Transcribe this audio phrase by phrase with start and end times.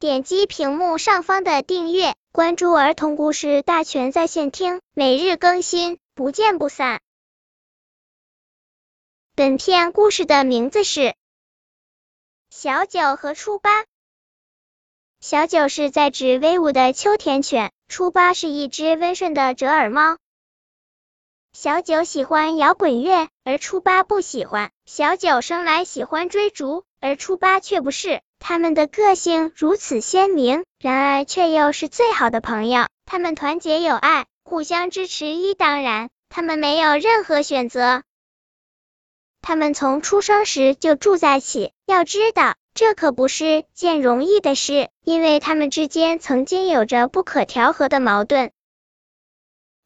[0.00, 7.00] 点击屏幕上方的订阅，关注儿童故事大全在线听，每日更新，不见不散。
[9.34, 11.00] 本片故事的名字是
[12.48, 13.82] 《小九和初八》。
[15.20, 20.16] 小九是在指威武的秋田犬，初八是一只温顺的折耳猫。
[21.52, 24.70] 小九喜欢摇滚乐，而初八不喜欢。
[24.86, 28.22] 小九生来喜欢追逐，而初八却不是。
[28.38, 32.86] 他们的个性如此鲜明，然而却又是最好的朋友。
[33.04, 36.08] 他们团结友爱，互相支持一当然。
[36.30, 38.02] 他们没有任何选择。
[39.40, 41.72] 他们从出生时就住在一起。
[41.86, 48.50] 要知道，这可不是件容易的事，因为他们之间曾经有着不可调和的矛盾。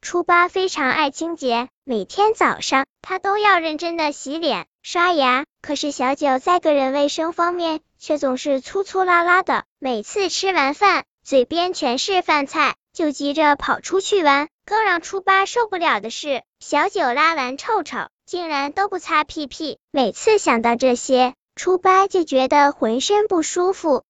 [0.00, 5.44] 初八非常爱清洁，每天早上他都要认真的洗脸、刷牙。
[5.60, 14.48] 可是小九在个人卫生方面却总是粗粗拉拉的，每次吃完饭，嘴边全是饭菜，就急着跑出去玩。
[14.64, 19.78] 更让初八受不了的是，小九拉完臭臭，竟然都不擦屁屁。
[19.90, 24.02] 每次想到这些，初八就觉得浑身不舒服。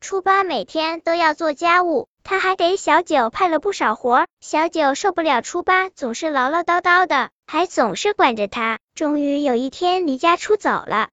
[0.00, 2.09] 初八每天都要做家务。
[2.22, 8.78] 他还给小九派了不少活，小九受不了初八总是唠唠叨叨的，还总是管着他。
[8.94, 11.08] 终于有一天离家出走了。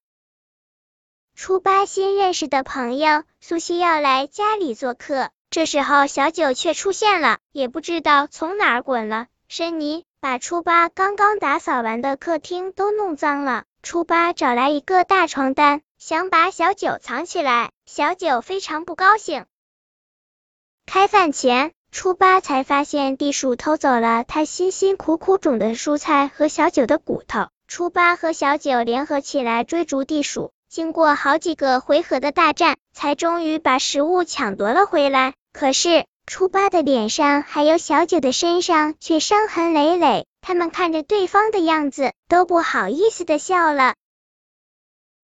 [1.36, 13.64] 初八新认识的朋友苏西要来家里做客，这时候小九却出现了，也不知道从哪儿滚了深泥，把初八刚刚打扫完的客厅都弄脏了。
[13.84, 19.46] 初八找来一个大床单，想把小九藏起来，小九非常不高兴。
[20.90, 27.50] 开饭前，初八才发现地鼠偷走了他辛辛苦苦种的蔬菜和小九的骨头。
[27.68, 35.34] 初八和小九联合起来追逐地鼠，经过好几个回合的大战，才终于把食物抢夺了回来。
[35.52, 43.96] 可是，初八的脸上还有小九的身上却伤痕累累，他们看着对方的样子，都不好意思的笑了。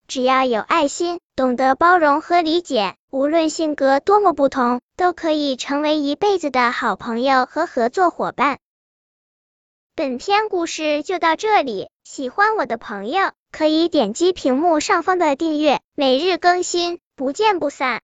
[0.10, 8.58] 只要有爱心，懂得包容和理解，无论性格多么不同，都可以成为一辈子的好朋友和合作伙伴。
[9.96, 18.02] 本篇故事就到这里，喜欢我的朋友可以点击屏幕上方的订阅，每日更新，不见不散。